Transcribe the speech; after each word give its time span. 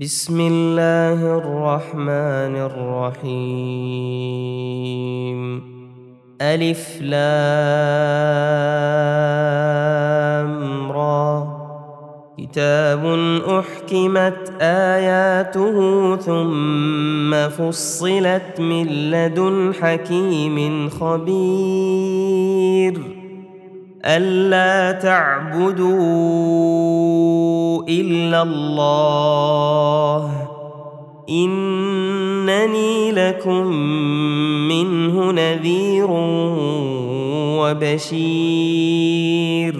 بسم 0.00 0.40
الله 0.40 1.38
الرحمن 1.38 2.56
الرحيم. 2.56 3.32
ألف 6.40 7.00
لام 7.00 7.22
را. 10.92 11.46
كتاب 12.38 13.04
أحكمت 13.48 14.52
آياته 14.60 16.16
ثم 16.16 17.48
فصلت 17.48 18.60
من 18.60 18.86
لدن 18.86 19.72
حكيم 19.80 20.88
خبير. 20.88 23.15
ألا 24.06 24.92
تعبدوا 24.92 25.96
إلا 27.88 28.42
الله. 28.42 30.30
إنني 31.30 33.12
لكم 33.12 33.66
منه 34.68 35.32
نذير 35.32 36.06
وبشير. 37.60 39.76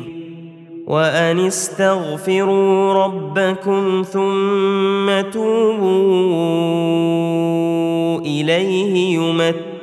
وأن 0.86 1.46
استغفروا 1.46 2.92
ربكم 2.92 4.02
ثم 4.02 5.30
توبوا 5.30 6.56
إليه 8.20 9.18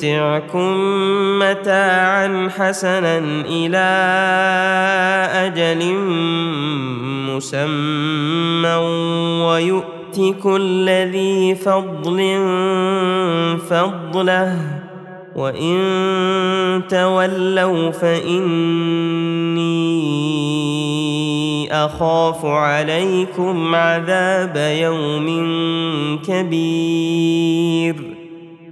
يمتعكم 0.04 0.74
متاعا 1.40 2.50
حسنا 2.58 3.18
إلى 3.48 3.88
أجل 5.34 5.96
مسمى 7.30 8.76
ويؤت 9.48 10.36
كل 10.44 10.90
ذي 10.90 11.56
فضل 11.56 12.38
فضله 13.70 14.60
وإن 15.36 16.82
تولوا 16.90 17.92
فإني 17.92 18.73
أخاف 21.86 22.45
عليكم 22.45 23.76
عذاب 23.76 24.76
يوم 24.80 25.28
كبير 26.28 28.12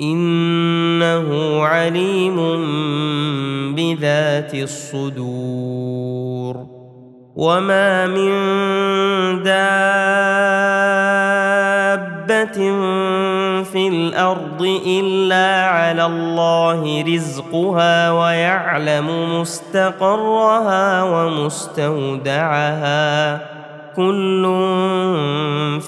إنه 0.00 1.62
عليم 1.62 2.36
بذات 3.74 4.54
الصدور. 4.54 6.66
وما 7.36 8.06
من 8.06 8.32
دابة 9.42 9.58
في 13.62 13.88
الأرض 13.88 14.78
إلا 14.86 15.66
على 15.66 16.06
الله 16.06 17.04
رزقها 17.14 18.12
ويعلم 18.12 19.40
مستقرها 19.40 21.02
ومستودعها. 21.02 22.68
كل 23.96 24.42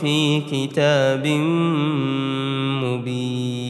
في 0.01 0.41
كتاب 0.41 1.27
مبين. 2.83 3.70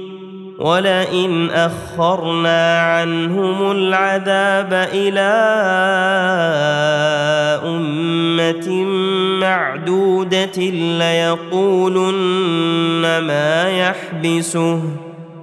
ولئن 0.61 1.49
أخرنا 1.49 2.81
عنهم 2.81 3.71
العذاب 3.71 4.89
إلى 4.93 5.31
أمة 7.65 8.83
معدودة 9.39 10.57
ليقولن 10.99 12.21
ما 13.01 13.69
يحبسه. 13.69 14.81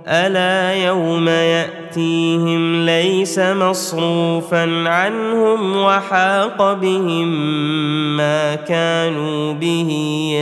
ألا 0.09 0.85
يوم 0.87 1.29
يأتيهم 1.29 2.87
ليس 2.87 3.39
مصروفا 3.39 4.89
عنهم 4.89 5.77
وحاق 5.77 6.73
بهم 6.73 7.29
ما 8.17 8.55
كانوا 8.55 9.53
به 9.53 9.91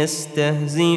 يستهزئون. 0.02 0.96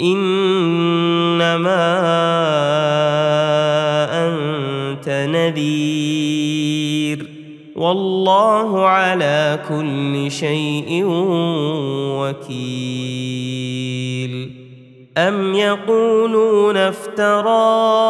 إنما 0.00 1.94
وانت 5.04 5.08
نذير. 5.08 7.28
والله 7.76 8.86
على 8.86 9.58
كل 9.68 10.30
شيء 10.30 11.04
وكيل. 12.20 14.50
أم 15.18 15.54
يقولون 15.54 16.76
افتراه؟ 16.76 18.04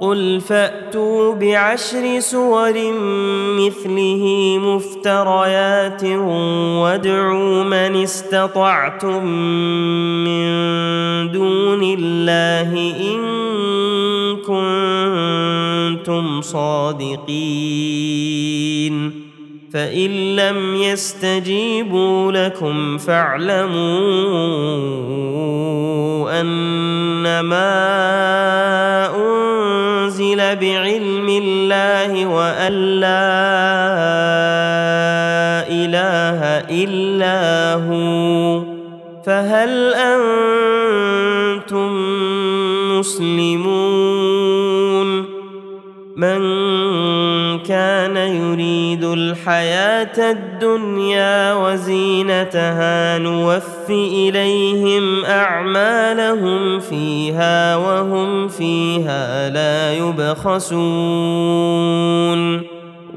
قل 0.00 0.40
فأتوا 0.40 1.34
بعشر 1.34 2.20
سور 2.20 2.92
مثله 3.58 4.24
مفتريات 4.58 6.04
وادعوا 6.82 7.62
من 7.64 8.02
استطعتم 8.02 9.24
من 10.24 10.48
دون 11.32 11.82
الله 11.82 12.72
إن 13.00 13.20
كنتم 15.96 16.40
صادقين. 16.40 18.08
فإن 19.72 20.36
لم 20.36 20.74
يستجيبوا 20.74 22.32
لكم 22.32 22.98
فاعلموا 22.98 23.68
أنما 26.40 27.68
بعلم 30.54 31.28
الله 31.28 32.26
وأن 32.26 32.72
لا 33.00 33.28
إله 35.68 36.40
إلا 36.70 37.74
هو. 37.74 38.62
فهل 39.26 39.94
أنتم 39.94 41.90
مسلمون؟ 42.98 44.28
من 46.16 46.57
يريد 49.48 49.58
الحياة 49.58 50.30
الدنيا 50.30 51.54
وزينتها 51.54 53.18
نوف 53.18 53.90
إليهم 53.90 55.24
أعمالهم 55.24 56.80
فيها 56.80 57.76
وهم 57.76 58.48
فيها 58.48 59.48
لا 59.48 59.94
يبخسون. 59.94 60.78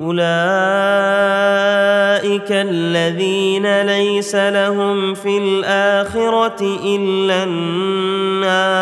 أولئك 0.01 0.21
الذين 2.51 3.81
ليس 3.81 4.35
لهم 4.35 5.13
في 5.13 5.37
الآخرة 5.37 6.77
إلا 6.85 7.43
النار. 7.43 8.81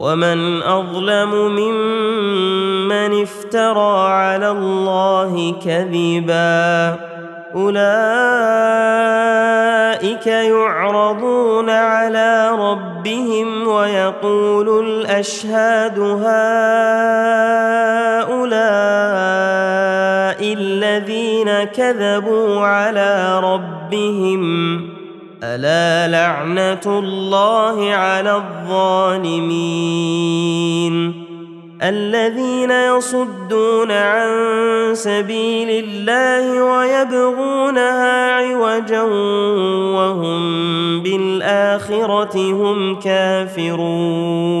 ومن 0.00 0.62
أظلم 0.62 1.30
ممن 1.56 3.22
افترى 3.22 4.08
على 4.08 4.50
الله 4.50 5.54
كذبا 5.64 6.98
أولئك 7.54 7.86
يعرضون 10.26 11.70
على 11.70 12.50
ربهم 12.50 13.68
ويقول 13.68 14.86
الأشهاد 14.86 15.98
هؤلاء 15.98 16.30
الذين 20.52 21.64
كذبوا 21.64 22.60
على 22.60 23.40
ربهم 23.40 24.89
ألا 25.42 26.08
لعنة 26.12 26.80
الله 26.86 27.92
على 27.94 28.36
الظالمين 28.36 29.70
الذين 31.82 32.70
يصدون 32.70 33.90
عن 33.90 34.28
سبيل 34.94 35.84
الله 35.84 36.64
ويبغونها 36.64 38.30
عوجا 38.32 39.02
وهم 39.96 41.02
بالآخرة 41.02 42.36
هم 42.36 43.00
كافرون 43.00 44.60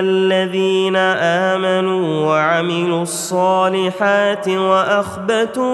الذين 0.00 0.96
آمنوا 0.96 2.26
وعملوا 2.26 3.02
الصالحات 3.02 4.48
وأخبتوا 4.48 5.68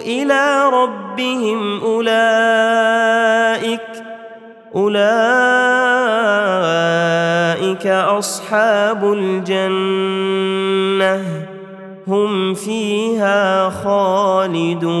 إلى 0.00 0.70
ربهم 0.72 1.80
أولئك 1.80 2.20
أولئك 4.76 5.00
أصحاب 7.86 9.12
الجنة 9.12 10.30
هم 12.08 12.54
فيها 12.54 13.70
خالدون 13.70 15.00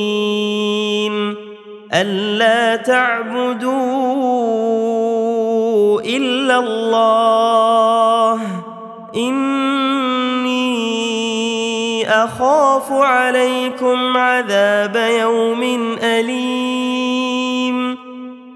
ألا 1.93 2.75
تعبدوا 2.75 3.71
إلا 6.01 6.59
الله 6.59 8.39
إني 9.15 10.61
أخاف 12.09 12.91
عليكم 12.91 14.17
عذاب 14.17 14.95
يوم 14.95 15.63
أليم 16.03 16.70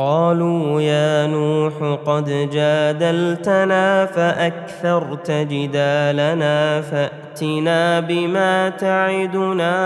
قالوا 0.00 0.80
يا 0.80 1.26
نوح 1.26 1.98
قد 2.06 2.50
جادلتنا 2.52 4.06
فأكثرت 4.06 5.30
جدالنا 5.30 6.80
فأتنا 6.80 8.00
بما 8.00 8.68
تعدنا 8.68 9.76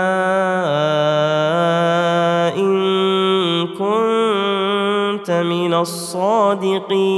إن 2.55 3.67
كنت 3.67 5.31
من 5.31 5.73
الصادقين. 5.73 7.15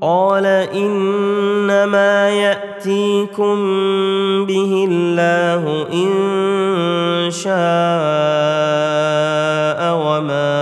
قال 0.00 0.46
إنما 0.74 2.30
يأتيكم 2.30 3.56
به 4.46 4.86
الله 4.90 5.86
إن 5.92 6.10
شاء 7.30 8.69
وما 10.20 10.60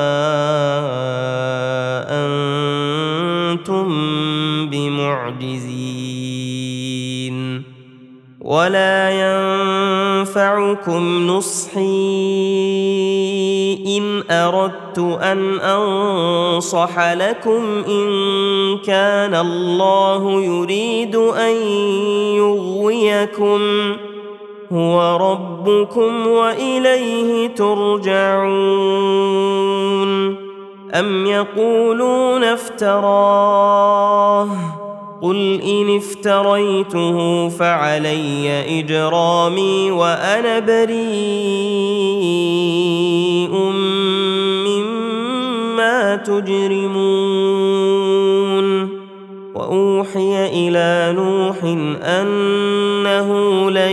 أنتم 3.50 3.88
بمعجزين 4.70 5.78
ولا 8.40 9.10
ينفعكم 10.20 11.26
نصحي 11.26 11.78
إن 13.98 14.22
أردت 14.30 14.98
أن 14.98 15.60
أنصح 15.60 17.12
لكم 17.12 17.84
إن 17.88 18.08
كان 18.86 19.34
الله 19.34 20.42
يريد 20.42 21.16
أن 21.16 21.54
يغويكم 22.36 23.60
هو 24.72 25.16
ربكم 25.16 26.26
وإليه 26.26 27.46
ترجعون. 27.46 28.48
أم 30.94 31.26
يقولون 31.26 32.44
افتراه؟ 32.44 34.48
قل 35.22 35.60
إن 35.60 35.96
افتريته 35.96 37.48
فعلي 37.48 38.80
إجرامي 38.80 39.90
وأنا 39.90 40.58
بريء 40.58 40.98
مما 44.66 46.16
تجرمون. 46.16 47.78
وأوحي 49.54 50.46
إلى 50.46 51.14
نوح 51.16 51.56
أنه 52.02 53.28
لن 53.70 53.92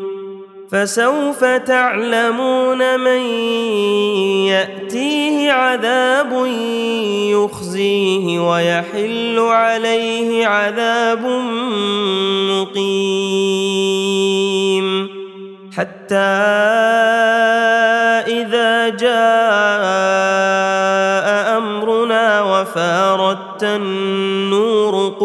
فسوف 0.71 1.43
تعلمون 1.43 2.99
من 2.99 3.21
يأتيه 4.47 5.51
عذاب 5.51 6.45
يخزيه 7.29 8.39
ويحل 8.39 9.39
عليه 9.39 10.47
عذاب 10.47 11.25
مقيم. 12.49 13.01
حتى 15.77 16.15
إذا 18.27 18.89
جاء 18.89 19.11
أمرنا 21.57 22.41
وفاردت 22.41 23.63
النور 23.63 23.91
قل 23.91 24.00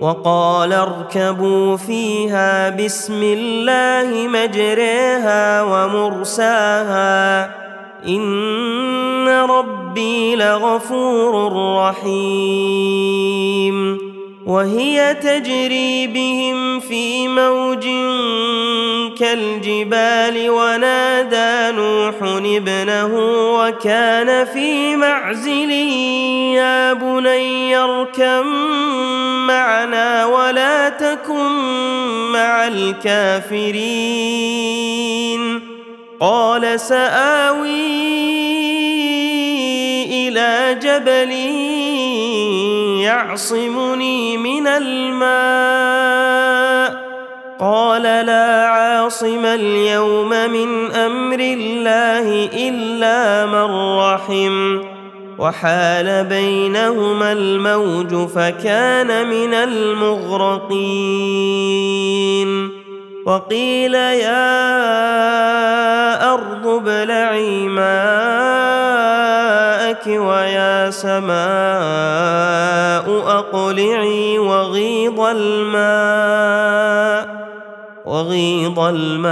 وقال 0.00 0.72
اركبوا 0.72 1.76
فيها 1.76 2.68
بسم 2.68 3.22
الله 3.22 4.28
مجريها 4.28 5.62
ومرساها. 5.62 7.50
إن 8.08 9.28
ربي 9.28 10.36
لغفور 10.36 11.52
رحيم. 11.76 13.40
وهي 14.46 15.14
تجري 15.14 16.06
بهم 16.06 16.80
في 16.80 17.28
موج 17.28 17.84
كالجبال 19.18 20.50
ونادى 20.50 21.76
نوح 21.76 22.14
ابنه 22.22 23.10
وكان 23.54 24.44
في 24.44 24.96
معزل 24.96 25.70
يا 26.56 26.92
بني 26.92 27.76
اركم 27.76 28.46
معنا 29.50 30.26
ولا 30.26 30.88
تكن 30.88 31.50
مع 32.32 32.66
الكافرين. 32.66 33.80
قال 36.20 36.80
سآوي 36.80 37.70
إلى 40.04 40.78
جبل 40.82 41.30
يعصمني 43.02 44.36
من 44.36 44.66
الماء. 44.66 45.40
قال 47.60 48.02
لا 48.02 48.66
عاصم 48.66 49.44
اليوم 49.44 50.28
من 50.28 50.90
أمر 50.92 51.40
الله 51.40 52.48
إلا 52.54 53.46
من 53.46 53.98
رحم. 53.98 54.89
وحال 55.40 56.24
بينهما 56.24 57.32
الموج 57.32 58.28
فكان 58.28 59.26
من 59.26 59.54
المغرقين. 59.54 60.80
وقيل 63.26 63.94
يا 63.94 64.44
أرض 66.34 66.66
ابلعي 66.66 67.68
ماءك 67.68 67.90
ويا 70.06 70.90
سماء 70.90 71.30
أقلعي 73.26 74.38
وغيض 74.38 75.20
الماء. 75.20 76.79
وغيض 78.06 78.78
الماء 78.78 79.30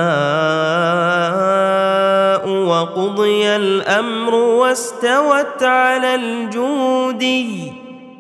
وقضي 2.48 3.46
الأمر 3.57 4.35
واستوت 4.35 5.62
على 5.62 6.14
الجودي 6.14 7.72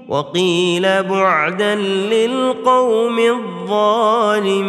وقيل 0.08 1.02
بعدا 1.02 1.74
للقوم 1.74 3.18
الظالمين. 3.18 4.68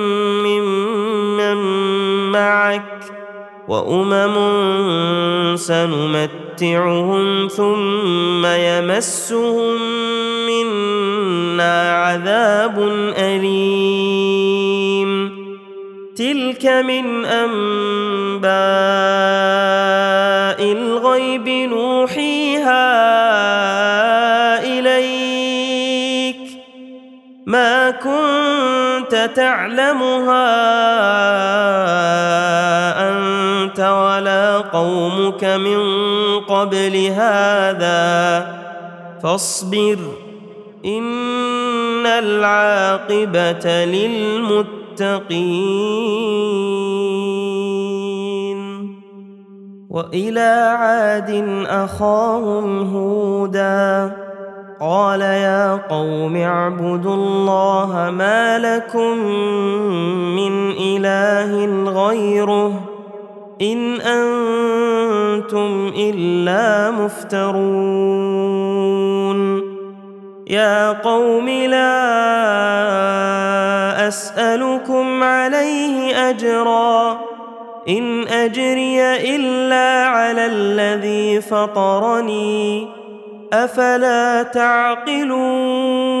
وأمم 3.71 4.35
سنمتعهم 5.55 7.47
ثم 7.47 8.45
يمسهم 8.45 9.81
منا 10.45 11.95
عذاب 11.95 12.79
أليم. 13.17 15.11
تلك 16.15 16.65
من 16.65 17.25
أنباء 17.25 18.51
الغيب 20.71 21.49
نوحيها 21.49 22.83
إليك. 24.63 26.37
ما 27.45 27.91
كنت 27.91 29.29
تعلمها 29.35 30.51
ولا 34.21 34.57
قومك 34.57 35.43
من 35.43 35.79
قبل 36.39 36.95
هذا 37.17 38.61
فاصبر 39.23 39.97
ان 40.85 42.05
العاقبه 42.05 43.85
للمتقين 43.85 44.61
والى 49.89 50.75
عاد 50.79 51.65
اخاهم 51.67 52.95
هودا 52.95 54.11
قال 54.79 55.21
يا 55.21 55.75
قوم 55.89 56.35
اعبدوا 56.35 57.15
الله 57.15 58.11
ما 58.17 58.59
لكم 58.59 59.17
من 60.35 60.71
اله 60.71 61.65
غيره 61.91 62.90
إن 63.61 64.01
أنتم 64.01 65.93
إلا 65.97 66.91
مفترون. 66.91 67.61
يا 70.47 70.91
قوم 70.91 71.49
لا 71.49 71.97
أسألكم 74.07 75.23
عليه 75.23 76.29
أجرا. 76.29 77.19
إن 77.89 78.27
أجري 78.27 79.01
إلا 79.35 80.05
على 80.05 80.45
الذي 80.45 81.41
فطرني. 81.41 82.87
أفلا 83.53 84.43
تعقلون؟ 84.43 86.20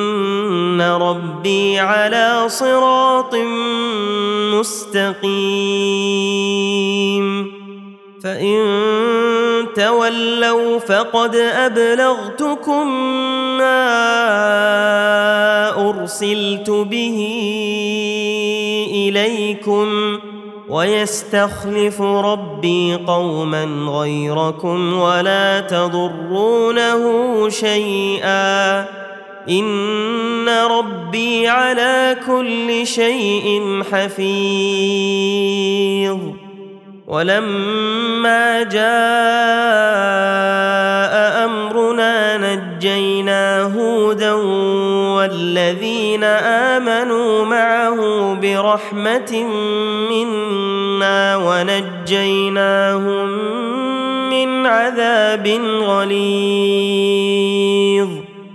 ان 0.81 1.01
ربي 1.01 1.79
على 1.79 2.43
صراط 2.47 3.35
مستقيم 4.53 5.41
فان 8.23 9.67
تولوا 9.75 10.79
فقد 10.79 11.35
ابلغتكم 11.35 12.87
ما 13.57 13.89
ارسلت 15.89 16.69
به 16.69 17.27
اليكم 18.91 20.19
ويستخلف 20.69 22.01
ربي 22.01 22.95
قوما 22.95 23.63
غيركم 23.87 24.93
ولا 24.93 25.59
تضرونه 25.59 27.49
شيئا 27.49 29.00
ان 29.49 30.49
ربي 30.49 31.47
على 31.47 32.17
كل 32.27 32.87
شيء 32.87 33.81
حفيظ. 33.91 35.31
ولما 37.07 38.63
جاء 38.63 38.81
امرنا 41.45 42.37
نجينا 42.37 43.63
هودا 43.63 44.33
والذين 45.15 46.23
امنوا 46.23 47.45
معه 47.45 48.33
برحمه 48.41 49.45
منا 50.09 51.37
ونجيناهم 51.37 53.29
من 54.29 54.65
عذاب 54.65 55.47
غليظ. 55.81 57.70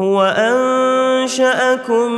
هو 0.00 0.22
أنشأكم 0.22 2.12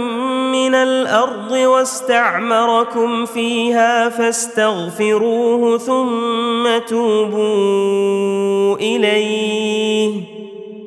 من 0.53 0.75
الأرض 0.75 1.53
واستعمركم 1.53 3.27
فيها 3.27 4.09
فاستغفروه 4.09 5.79
ثم 5.79 6.79
توبوا 6.89 8.77
إليه. 8.77 10.21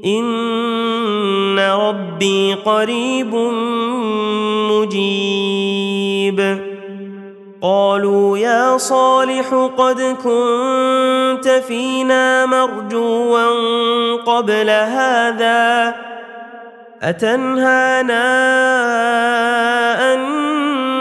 إن 0.06 1.60
ربي 1.60 2.54
قريب 2.54 3.36
مجيب. 4.72 6.60
قالوا 7.62 8.38
يا 8.38 8.78
صالح 8.78 9.70
قد 9.78 10.02
كنت 10.24 11.64
فينا 11.68 12.46
مرجوا 12.46 14.16
قبل 14.16 14.70
هذا 14.70 16.05
اتنهانا 17.06 18.26
أن 20.14 20.20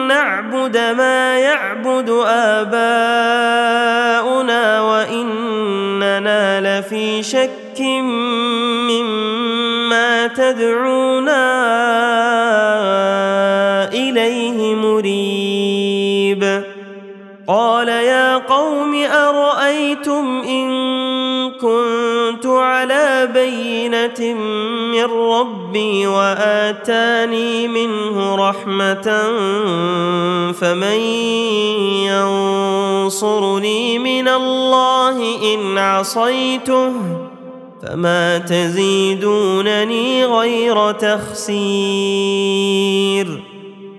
نعبد 0.09 0.77
ما 0.77 1.39
يعبد 1.39 2.11
آباؤنا 2.27 3.63
وإننا 4.83 6.61
لفي 6.61 7.23
شك 7.23 7.81
مما 8.91 10.27
تدعونا 10.27 11.45
إليه 13.89 14.75
مريب. 14.75 16.63
قال 17.47 17.89
يا 17.89 18.37
قوم 18.37 19.05
أرأيتم 19.05 20.43
إن 20.49 20.71
كنت 21.51 22.47
بينة 23.25 24.35
من 25.07 25.13
ربي 25.13 26.07
وآتاني 26.07 27.69
منه 27.69 28.35
رحمة 28.35 29.23
فمن 30.53 31.01
ينصرني 33.05 33.99
من 33.99 34.29
الله 34.29 35.17
إن 35.55 35.79
عصيته 35.79 36.93
فما 37.83 38.39
تزيدونني 38.39 40.25
غير 40.25 40.93
تخسير 40.93 41.45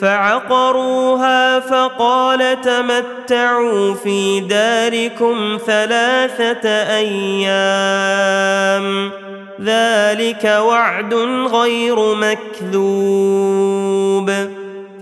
فعقروها 0.00 1.60
فقال 1.60 2.60
تمتعوا 2.60 3.94
في 3.94 4.40
داركم 4.40 5.58
ثلاثة 5.66 6.68
أيام. 6.96 8.46
ذلك 9.60 10.44
وعد 10.44 11.14
غير 11.52 12.14
مكذوب. 12.14 12.86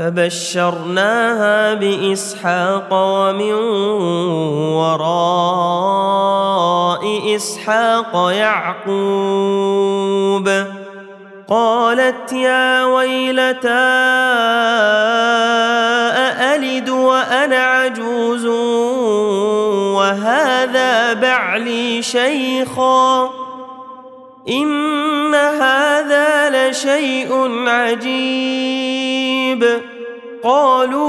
فبشرناها 0.00 1.74
بإسحاق 1.74 2.88
ومن 2.92 3.52
وراء 4.80 6.02
إسحاق 7.36 8.30
يعقوب 8.32 8.96
قالت 11.48 12.32
يا 12.32 12.84
ويلتى 12.84 13.68
أألد 16.16 16.88
وأنا 16.88 17.56
عجوز 17.56 18.46
وهذا 19.96 21.12
بعلي 21.12 22.02
شيخا 22.02 23.30
إن 24.48 25.34
هذا 25.34 26.70
لشيء 26.70 27.50
عجيب 27.68 29.10
قالوا 30.44 31.00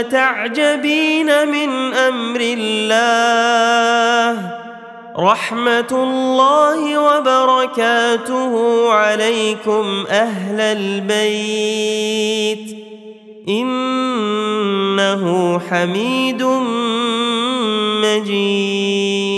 أتعجبين 0.00 1.48
من 1.48 1.94
أمر 1.94 2.40
الله؟ 2.40 4.50
رحمة 5.18 5.86
الله 5.92 6.98
وبركاته 6.98 8.52
عليكم 8.92 10.04
أهل 10.10 10.60
البيت. 10.60 11.78
إنه 13.48 15.58
حميد 15.70 16.42
مجيد. 18.02 19.37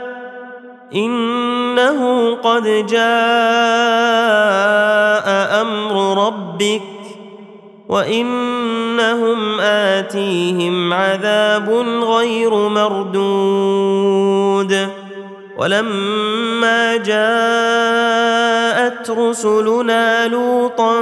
إنه 0.95 2.35
قد 2.35 2.63
جاء 2.85 3.01
أمر 5.61 6.27
ربك 6.27 6.81
وإنهم 7.89 9.59
آتيهم 9.59 10.93
عذاب 10.93 11.69
غير 12.03 12.55
مردود. 12.69 13.91
ولما 15.57 16.97
جاءت 16.97 18.31
رسلنا 19.09 20.27
لوطا 20.27 21.01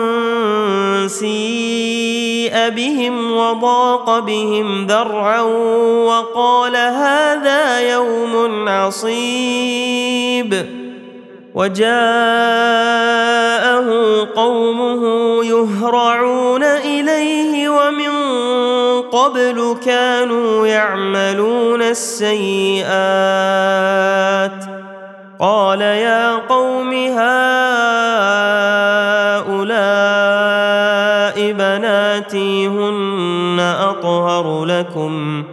سيء 1.08 2.70
بهم 2.70 3.32
وضاق 3.32 4.20
بهم 4.20 4.88
ذرعا 4.88 5.42
وقال 6.06 6.76
هذا 6.76 7.80
يوم 7.80 8.70
عصيب. 8.70 10.66
وجاءه 11.56 11.90
قومه 14.36 15.04
يهرعون 15.44 16.64
إليه 16.64 17.70
ومن 17.70 18.29
قبل 19.12 19.78
كانوا 19.86 20.68
يعملون 20.68 21.82
السيئات. 21.82 22.90
قال 25.40 25.82
يا 25.82 26.36
قوم 26.36 26.94
هؤلاء 26.94 27.20
بناتي 31.52 32.68
هن 32.68 33.60
أطهر 33.60 34.66
لكم. 34.66 35.44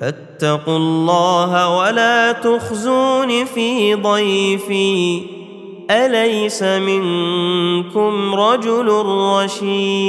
فاتقوا 0.00 0.76
الله 0.76 1.76
ولا 1.78 2.32
تخزون 2.32 3.44
في 3.44 3.94
ضيفي. 3.94 5.22
أليس 5.90 6.62
منكم 6.62 8.34
رجل 8.34 8.88
رشيد؟ 9.42 10.08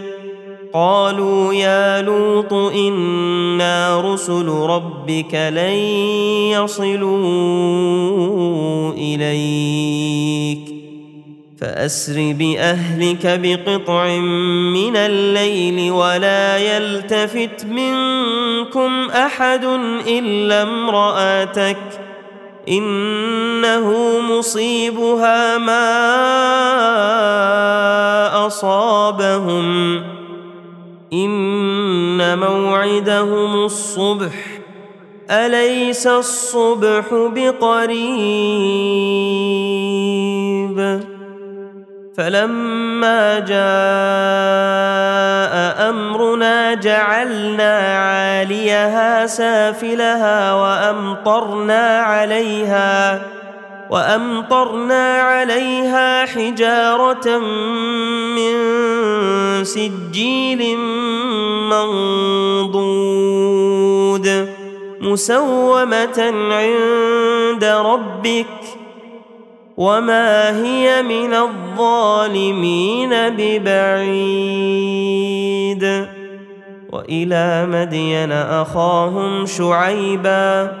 قالوا 0.73 1.53
يا 1.53 2.01
لوط 2.01 2.53
إنا 2.53 4.01
رسل 4.01 4.47
ربك 4.47 5.35
لن 5.35 5.77
يصلوا 6.51 7.11
إليك 8.93 10.75
فأسر 11.61 12.33
بأهلك 12.39 13.39
بقطع 13.43 14.07
من 14.73 14.95
الليل 14.95 15.91
ولا 15.91 16.57
يلتفت 16.57 17.65
منكم 17.65 19.09
أحد 19.09 19.65
إلا 20.07 20.63
امرأتك 20.63 21.77
إنه 22.69 24.19
مصيبها 24.19 25.57
ما 25.57 25.91
أصابهم 28.47 30.03
إن 31.13 32.39
موعدهم 32.39 33.65
الصبح. 33.65 34.33
أليس 35.31 36.07
الصبح 36.07 37.05
بقريب؟ 37.11 38.61
فلما 42.17 43.39
جاء 43.39 43.61
أمرنا 45.89 46.73
جعلنا 46.73 47.77
عاليها 47.97 49.25
سافلها 49.25 50.53
وأمطرنا 50.53 51.99
عليها 51.99 53.21
وأمطرنا 53.91 55.21
عليها 55.21 56.25
حجارة 56.25 57.37
من 58.35 58.53
سجيل 59.63 60.77
منضود 61.69 63.41
مسومة 65.01 66.33
عند 66.51 67.63
ربك 67.63 68.45
وما 69.77 70.63
هي 70.63 71.01
من 71.03 71.33
الظالمين 71.33 73.09
ببعيد 73.09 74.61
وإلى 76.91 77.67
مدين 77.71 78.31
أخاهم 78.31 79.45
شعيبا 79.45 80.80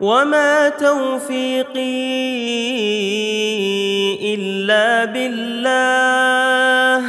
وما 0.00 0.68
توفيقي 0.68 2.00
الا 4.34 5.04
بالله 5.04 7.04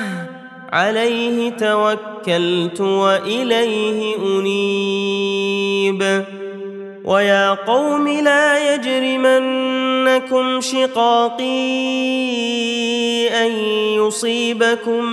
عليه 0.71 1.49
توكلت 1.49 2.81
واليه 2.81 4.15
انيب 4.17 6.01
ويا 7.05 7.49
قوم 7.49 8.07
لا 8.07 8.75
يجرمنكم 10.07 10.61
شقاقي 10.61 11.47
أن 13.27 13.51
يصيبكم 13.95 15.03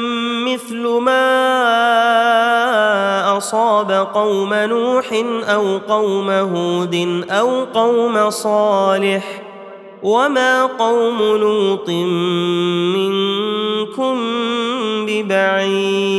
مثل 0.45 0.83
ما 0.87 1.29
أصاب 3.37 4.09
قوم 4.15 4.55
نوح 4.55 5.07
أو 5.49 5.79
قوم 5.79 6.31
هود 6.31 7.25
أو 7.31 7.65
قوم 7.65 8.31
صالح 8.31 9.43
وما 10.03 10.67
قوم 10.67 11.19
لوط 11.23 11.89
منكم 12.97 14.17
ببعيد 15.07 16.19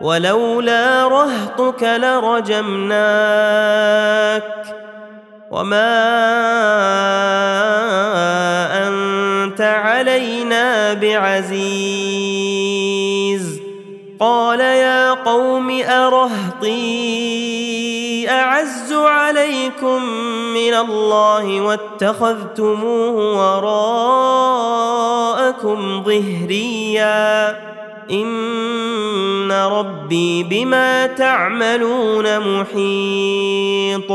ولولا 0.00 1.08
رهطك 1.08 1.82
لرجمناك 1.82 3.00
وما 5.50 6.00
أنت 8.88 9.60
علينا 9.60 10.94
بعزيز 10.94 12.40
قال 14.20 14.60
يا 14.60 15.10
قوم 15.10 15.80
أرهطي 15.80 17.10
أعز 18.30 18.92
عليكم 18.92 20.04
من 20.54 20.74
الله 20.74 21.60
واتخذتموه 21.60 23.16
وراءكم 23.60 24.82
ظهريا 26.04 27.69
ان 28.10 29.52
ربي 29.52 30.42
بما 30.42 31.06
تعملون 31.06 32.40
محيط 32.40 34.10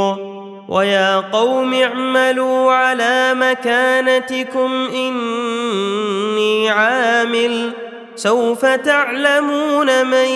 ويا 0.67 1.19
قوم 1.19 1.73
اعملوا 1.73 2.71
على 2.71 3.33
مكانتكم 3.35 4.71
اني 4.95 6.69
عامل 6.69 7.71
سوف 8.15 8.65
تعلمون 8.65 10.07
من 10.07 10.29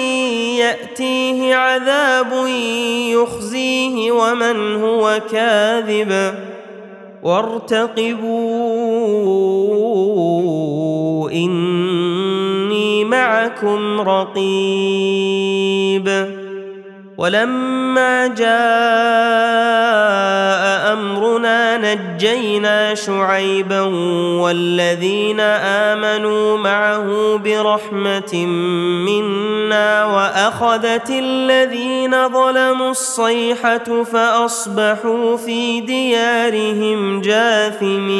ياتيه 0.59 1.55
عذاب 1.55 2.47
يخزيه 3.09 4.11
ومن 4.11 4.75
هو 4.75 5.21
كاذب 5.31 6.35
وارتقبوا 7.23 8.19
اني 11.31 12.28
معكم 13.09 14.01
رقيب. 14.01 14.49
ولما 17.17 18.27
جاء 18.27 18.49
أمرنا 20.93 21.77
نجينا 21.77 22.95
شعيبا 22.95 23.81
والذين 24.41 25.39
آمنوا 25.39 26.57
معه 26.57 27.37
برحمة 27.37 28.45
منا 29.05 30.05
وأخذت 30.05 31.09
الذين 31.09 32.29
ظلموا 32.29 32.91
الصيحة 32.91 34.03
فأصبحوا 34.03 35.37
في 35.37 35.81
ديارهم 35.81 37.21
جاثمين. 37.21 38.19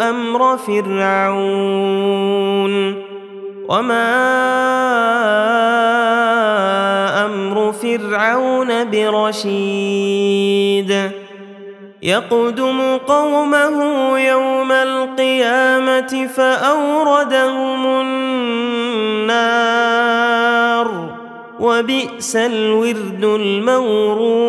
أمر 0.00 0.56
فرعون 0.56 1.88
وما 3.68 4.08
أمر 7.26 7.72
فرعون 7.72 8.90
برشيد 8.90 10.38
يقدم 12.02 12.96
قومه 12.96 13.78
يوم 14.18 14.72
القيامة 14.72 16.28
فأوردهم 16.36 17.86
النار 17.86 19.38
وبئس 21.60 22.36
الورد 22.36 23.24
المورود 23.24 24.48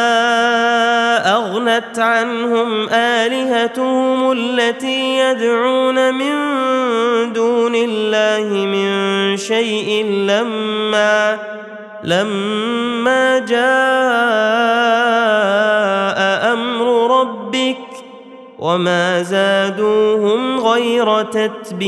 اغنت 1.35 1.99
عنهم 1.99 2.87
الهتهم 2.91 4.31
التي 4.31 5.17
يدعون 5.17 6.13
من 6.13 6.33
دون 7.33 7.75
الله 7.75 8.65
من 8.65 9.37
شيء 9.37 10.05
لما 10.05 11.37
لما 12.03 13.39
جاء 13.39 13.65
أمر 16.53 17.19
ربك 17.19 17.84
وما 18.65 19.23
زادوهم 19.23 20.59
غير 20.59 21.21
تتبيب 21.21 21.85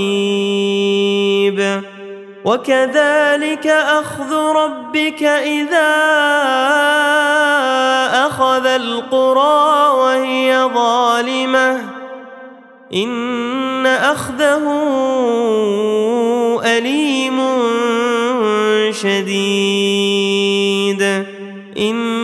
وكذلك 2.45 3.67
اخذ 3.67 4.33
ربك 4.33 5.23
اذا 5.23 5.95
اخذ 8.27 8.65
القرى 8.65 9.89
وهي 9.97 10.69
ظالمه 10.75 11.81
ان 12.93 13.85
اخذه 13.85 14.63
اليم 16.65 17.41
شديد 18.91 20.37
ان 21.77 22.16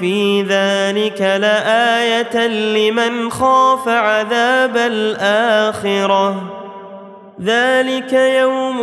في 0.00 0.42
ذلك 0.42 1.20
لايه 1.20 2.46
لمن 2.46 3.30
خاف 3.30 3.88
عذاب 3.88 4.76
الاخره 4.76 6.42
ذلك 7.42 8.12
يوم 8.12 8.80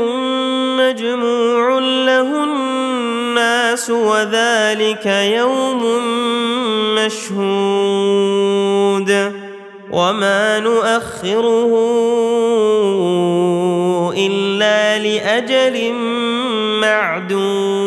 مجموع 0.77 1.79
له 1.79 2.43
الناس 2.43 3.89
وذلك 3.89 5.05
يوم 5.05 5.83
مشهود 6.95 8.37
وما 9.91 10.59
نؤخره 10.59 11.73
الا 14.17 14.99
لاجل 14.99 15.93
معدود 16.81 17.86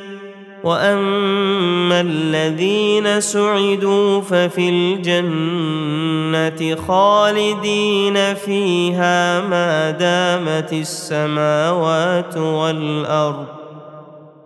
وأما 0.63 2.01
الذين 2.01 3.21
سعدوا 3.21 4.21
ففي 4.21 4.69
الجنة 4.69 6.75
خالدين 6.87 8.35
فيها 8.35 9.41
ما 9.41 9.91
دامت 9.91 10.73
السماوات 10.73 12.37
والأرض 12.37 13.45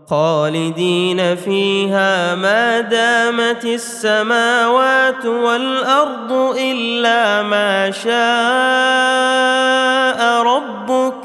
خالدين 0.09 1.35
فيها 1.35 2.35
ما 2.35 2.81
دامت 2.81 3.65
السماوات 3.65 5.25
والأرض 5.25 6.31
إلا 6.57 7.43
ما 7.43 7.91
شاء 7.91 8.15
ربك 10.43 11.24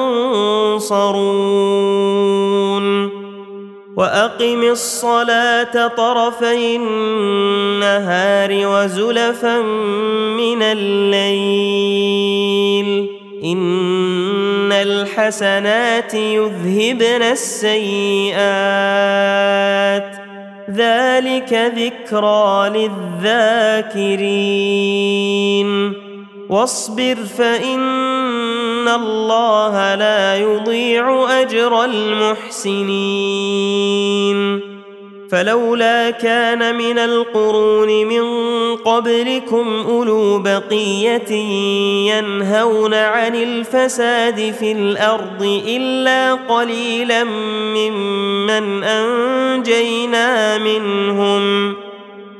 وأقم 3.95 4.61
الصلاة 4.63 5.87
طرفي 5.87 6.75
النهار 6.75 8.49
وزلفا 8.67 9.61
من 10.37 10.61
الليل 10.61 12.01
إن 13.43 14.71
الحسنات 14.71 16.13
يذهبن 16.13 17.21
السيئات 17.21 18.41
ذلك 20.71 21.53
ذكرى 21.75 22.69
للذاكرين 23.23 24.51
واصبر 26.49 27.15
فإن 27.15 27.79
الله 28.87 29.95
لا 29.95 30.37
يضيع 30.37 31.25
اجر 31.41 31.83
المحسنين. 31.83 33.51
فلولا 35.31 36.09
كان 36.09 36.75
من 36.75 36.97
القرون 36.99 38.05
من 38.05 38.23
قبلكم 38.75 39.85
اولو 39.89 40.39
بقيه 40.39 41.31
ينهون 42.11 42.93
عن 42.93 43.35
الفساد 43.35 44.53
في 44.59 44.71
الأرض 44.71 45.61
الا 45.67 46.33
قليلا 46.33 47.23
ممن 47.23 48.83
انجينا 48.83 50.57
منهم. 50.57 51.75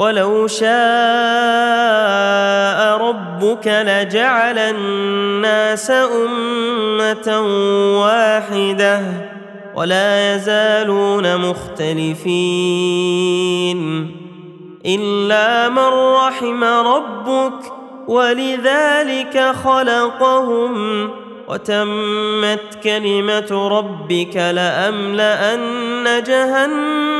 ولو 0.00 0.46
شاء 0.46 0.70
ربك 3.08 3.66
لجعل 3.66 4.58
الناس 4.58 5.90
أمة 5.90 7.40
واحدة 8.00 9.00
ولا 9.74 10.34
يزالون 10.34 11.36
مختلفين 11.36 12.20
إلا 14.86 15.68
من 15.68 15.88
رحم 16.16 16.64
ربك 16.64 17.72
ولذلك 18.08 19.52
خلقهم 19.64 21.10
وتمت 21.48 22.78
كلمة 22.84 23.68
ربك 23.68 24.36
لأملأن 24.36 26.22
جهنم 26.22 27.19